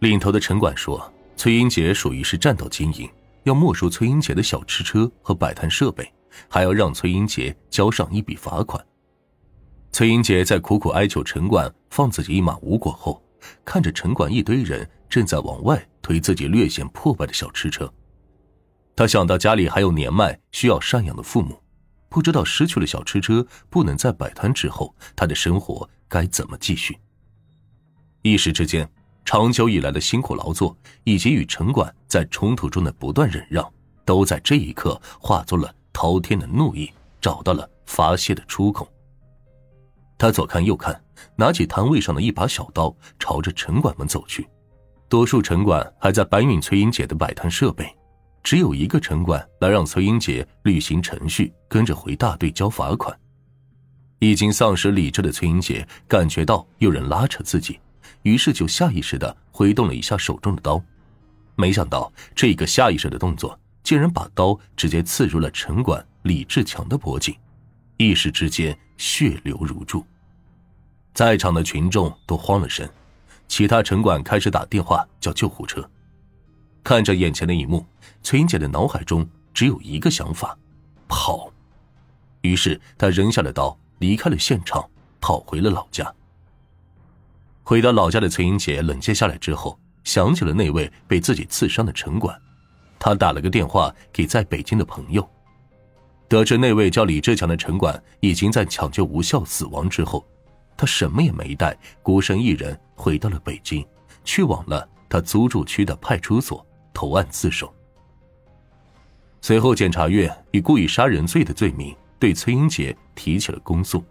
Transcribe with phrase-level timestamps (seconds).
[0.00, 3.10] 领头的城管说，崔英杰属于是占道经营，
[3.42, 6.08] 要没收崔英杰的小吃车和摆摊设备，
[6.48, 8.84] 还要让崔英杰交上一笔罚款。
[9.90, 13.20] 崔英杰在苦苦哀求城管放自己一马无果后，
[13.64, 17.92] 看着城管一堆人正在往外推自己略显破败的小吃车，
[18.94, 21.60] 他想到家里还有年迈需要赡养的父母，
[22.08, 26.96] 不知道失去了小吃车不能再摆摊之后，他的生活该怎么继续。
[28.22, 28.88] 一时之间，
[29.28, 30.74] 长久以来的辛苦劳作
[31.04, 33.70] 以及与城管在冲突中的不断忍让，
[34.06, 38.90] 都在这一刻化作了滔天的怒意，找到了发泄的出口。
[40.16, 40.98] 他左看右看，
[41.36, 44.48] 拿起摊位上的一把小刀，朝着城管们走去。
[45.10, 47.86] 多数城管还在搬运崔英杰的摆摊设备，
[48.42, 53.14] 只有一个城管来让崔英杰履行程序，跟着回大队交罚款。
[54.20, 57.78] 已经丧失理智的崔英杰感觉到有人拉扯自己，
[58.22, 60.82] 于是就下意识的挥动了一下手中的刀。
[61.56, 67.36] 没想到这个下意识的动作，竟然把刀直接刺入了城管李志强的脖颈。
[67.96, 70.06] 一时之间，血流如注，
[71.14, 72.88] 在场的群众都慌了神，
[73.48, 75.88] 其他城管开始打电话叫救护车。
[76.84, 77.84] 看着眼前的一幕，
[78.22, 80.56] 崔英姐的脑海中只有一个想法：
[81.08, 81.52] 跑。
[82.42, 84.88] 于是她扔下了刀，离开了现场，
[85.20, 86.14] 跑回了老家。
[87.68, 92.34] 回到老家的崔英杰冷静下来之后，想起了那位被自己刺伤的城管，
[92.98, 95.28] 他打了个电话给在北京的朋友。
[96.28, 100.26] 得知那位叫李志强的城管已经在抢救无效死亡之后，
[100.78, 103.86] 他什么也没带，孤身一人回到了北京，
[104.24, 107.70] 去往了他租住区的派出所投案自首。
[109.42, 114.02] 随后，检察院以故意杀人罪的罪名对崔英杰提起了公诉，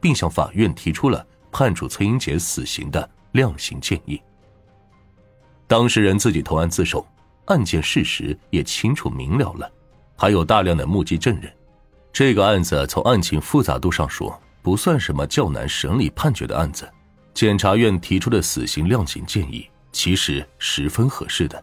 [0.00, 1.24] 并向法院提出了
[1.54, 4.20] 判处崔英杰死刑的量刑建议。
[5.68, 7.06] 当事人自己投案自首，
[7.44, 9.70] 案件事实也清楚明了了，
[10.16, 11.50] 还有大量的目击证人。
[12.12, 16.90] 这个案子从案情复杂度上说，不算什么较难审理判决的案子。
[17.32, 21.62] 检察院提出的死刑量刑建议其实十分合适的，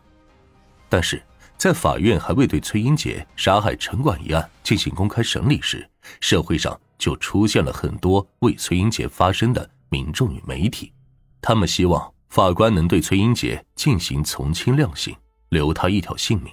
[0.88, 1.22] 但是
[1.58, 5.86] 在法院还未对崔英杰杀害城管一案进行公开审理时，
[6.22, 10.92] 社会上就出现了很多为崔英杰发声的民众与媒体，
[11.40, 15.16] 他们希望法官能对崔英杰进行从轻量刑，
[15.50, 16.52] 留他一条性命。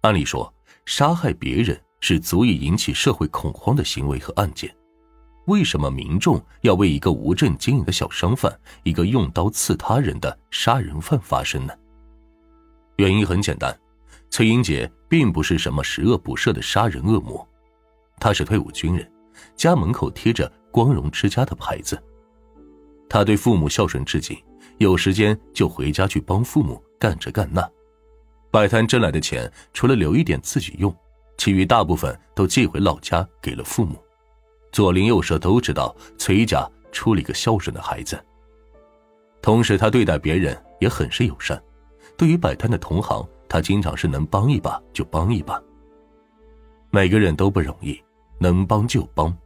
[0.00, 0.50] 按理说，
[0.86, 1.78] 杀害别人。
[2.04, 4.74] 是足以引起社会恐慌的行为和案件，
[5.46, 8.52] 为什么民众要为一个无证经营的小商贩、
[8.82, 11.72] 一个用刀刺他人的杀人犯发声呢？
[12.96, 13.72] 原因很简单，
[14.30, 17.48] 崔英杰并不是什么十恶不赦的杀人恶魔，
[18.18, 19.08] 他是退伍军人，
[19.54, 21.96] 家门口贴着“光荣之家”的牌子，
[23.08, 24.42] 他对父母孝顺至极，
[24.78, 27.68] 有时间就回家去帮父母干这干那，
[28.50, 30.94] 摆摊挣来的钱，除了留一点自己用。
[31.38, 33.96] 其余大部分都寄回老家给了父母，
[34.70, 38.22] 左邻右舍都知道崔家出了一个孝顺的孩子。
[39.40, 41.60] 同时，他对待别人也很是友善，
[42.16, 45.60] 对于摆摊的同行，他经常是能帮一把就帮一把。
[46.90, 48.00] 每个人都不容易，
[48.38, 49.36] 能帮就帮，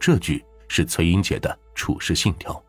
[0.00, 2.62] 这句是崔英杰的处事信条。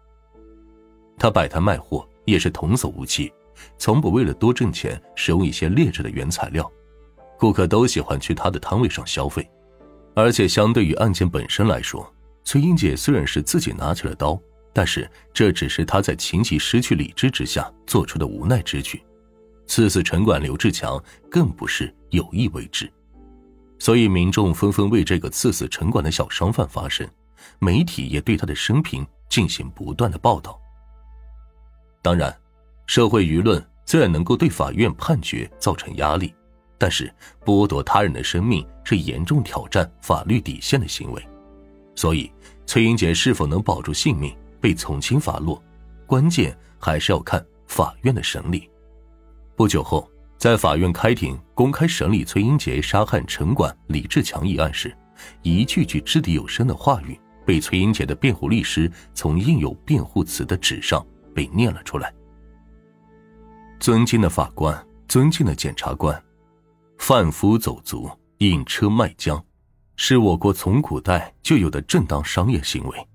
[1.18, 3.32] 他摆摊卖货也是童叟无欺，
[3.78, 6.72] 从不为了多挣钱使用一些劣质的原材料。
[7.40, 9.48] 顾客都喜欢去他的摊位上消费，
[10.16, 12.12] 而且相对于案件本身来说，
[12.44, 14.40] 崔英姐虽然是自己拿起了刀，
[14.74, 19.02] 但是这只是她在情急失去理智之下做出的无奈之举。
[19.66, 22.92] 刺死城管刘志强更不是有意为之，
[23.80, 27.08] 所以民众纷纷为这个刺死城管的小商贩发声，
[27.60, 30.60] 媒体也对他的生平进行不断的报道。
[32.02, 32.36] 当然，
[32.86, 36.34] 社会舆论虽然能够对法院判决造成压力。
[36.80, 37.12] 但是
[37.44, 41.28] 剥夺他人的生命是严重挑战法律底线的行为，
[41.96, 42.32] 所以
[42.68, 44.32] 崔英杰是否能保住性命
[44.62, 45.60] 被从轻发落，
[46.06, 48.70] 关键还是要看法院的审理。
[49.56, 50.08] 不久后，
[50.38, 54.96] 在法院开庭公开审理崔英杰杀害城管李志强一案时，
[55.42, 61.04] 一句句掷地有声的话语被崔英杰的辩护律师从印有辩护词的纸上
[61.38, 62.12] 被念了出来。
[63.80, 66.20] 尊敬的法官，尊敬的检察官。
[66.98, 69.40] 贩夫走卒、引车卖浆，
[69.98, 73.08] 是我国从古代就有的正当商业行为。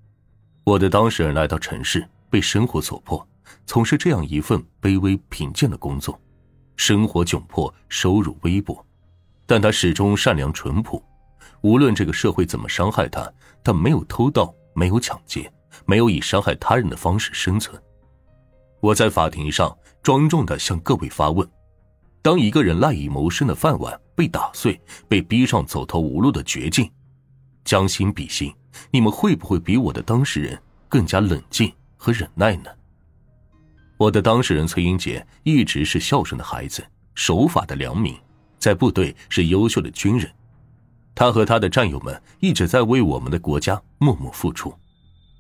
[0.63, 3.27] 我的当事人来到城市，被生活所迫，
[3.67, 6.17] 从事这样一份卑微贫贱的工作，
[6.77, 8.87] 生活窘迫，收入微薄，
[9.47, 11.03] 但他始终善良淳朴。
[11.63, 13.29] 无论这个社会怎么伤害他，
[13.65, 15.53] 他没有偷盗，没有抢劫，
[15.87, 17.83] 没有以伤害他人的方式生存。
[18.83, 21.49] 我在法庭上庄重的向各位发问：
[22.21, 26.91] 当一个人赖以谋生的饭碗被打碎，被逼上走投无路的绝境，
[27.65, 28.53] 将心比心，
[28.91, 32.71] 你们会不会比我的当事人更加冷静和忍耐呢？
[33.99, 36.85] 我的当事人崔英杰一直是孝顺的孩子，
[37.15, 38.13] 守法的良民，
[38.59, 40.29] 在部队是优秀的军人。
[41.15, 44.75] 他和他的战友们一直在为我们的国家默默付出。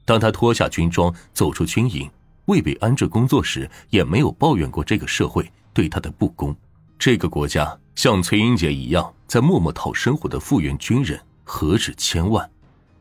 [0.05, 2.09] 当他脱下军装走出军营，
[2.47, 6.55] 未被安置工作时，也没有抱怨过这个社会对他的不公。
[6.99, 12.49] 这个国家像崔英杰一样在默默讨生活的复员军人何止千万，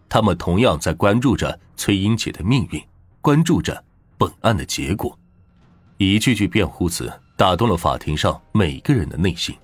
[0.09, 2.81] 他们同样在关注着崔英杰的命运，
[3.21, 3.83] 关注着
[4.17, 5.17] 本案的结果。
[5.97, 9.55] 一句句辩护词打动了法庭上每个人的内心。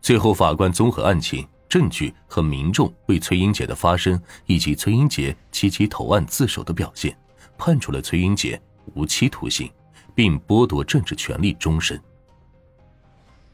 [0.00, 1.46] 最后，法官综合案情。
[1.68, 7.14] 证据和民众为崔英杰的发声，以及崔英杰积极投案自首的表现，
[7.58, 8.58] 判处了崔英杰
[8.94, 9.70] 无期徒刑，
[10.14, 12.00] 并剥夺政治权利终身。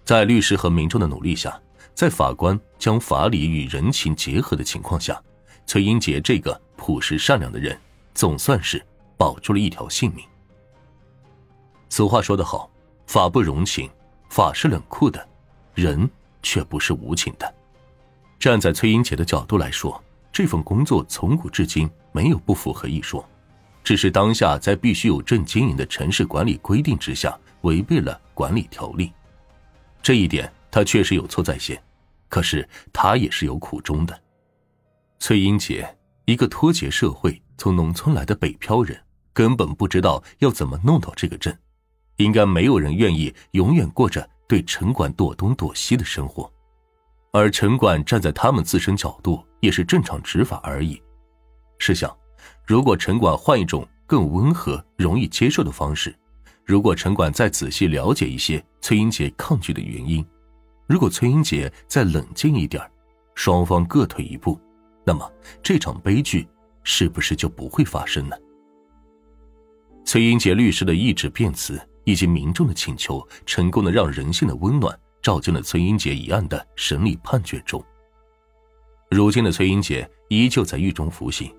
[0.04, 1.60] 在律师和民众的努力下，
[1.94, 5.22] 在法官将法理与人情结合的情况下，
[5.66, 7.78] 崔英杰这个朴实善良的人，
[8.14, 8.84] 总算是
[9.16, 10.24] 保住了一条性命。
[11.88, 12.70] 俗话说得好，
[13.06, 13.88] 法不容情，
[14.28, 15.26] 法是冷酷的，
[15.74, 16.10] 人
[16.42, 17.54] 却不是无情的。
[18.38, 23.26] 站在崔英杰的角度来说，这份工作从古至今没有不符合一说，
[23.84, 29.12] 只是当下在必须有证经营的城市管理规定之下，违背了管理条例。
[30.02, 31.80] 这一点他确实有错在先，
[32.28, 34.18] 可是他也是有苦衷的。
[35.18, 35.86] 崔英杰，
[36.24, 38.98] 一个脱节社会、从农村来的北漂人，
[39.32, 41.56] 根本不知道要怎么弄到这个镇，
[42.16, 46.50] 应该没有人愿意永远过着对城管躲东躲西的生活。
[47.32, 51.02] 而城管站在他们自身角度，也是正常执法而已。
[51.78, 52.14] 试想，
[52.66, 56.14] 如果城管换一种更温和、容易接受的方式，
[56.64, 60.24] 如果城管再仔细了解一些崔英杰抗拒的原因，
[60.86, 62.82] 如果崔英杰再冷静一点，
[63.34, 64.58] 双方各退一步，
[65.04, 65.30] 那么
[65.62, 66.46] 这场悲剧
[66.82, 68.36] 是不是就不会发生呢？
[70.04, 74.98] 崔英杰律师的一纸辩词以及民众的请求，成功的让人性的温暖。
[75.22, 77.82] 照进了崔英杰一案的审理判决中。
[79.10, 81.50] 如今的崔英杰依旧在狱中服刑，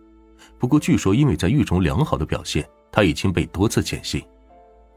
[0.58, 4.26] 不过据说因为在狱中良好的表现，他已经被多次减刑，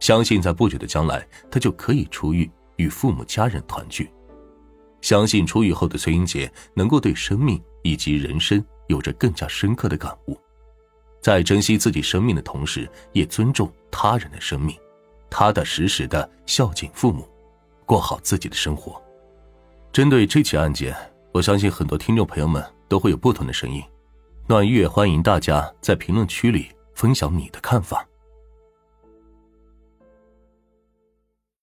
[0.01, 4.11] 相信在不久的将来他就可以出狱与父母家人团聚。
[5.01, 10.37] 相信出狱后的崔英杰能够对生命以及人生有着更加深刻的感悟，
[11.21, 14.77] 在珍惜自己生命的同时，也尊重他人的生命，
[15.31, 17.29] 踏踏实实的孝敬父母。
[17.87, 19.01] 过好自己的生活。
[19.91, 20.95] 针对这起案件，
[21.33, 23.83] 我相信很多听众朋友们都会有不同的声音。
[24.51, 28.08] 暖月欢迎大家在评论区里分享你的看法。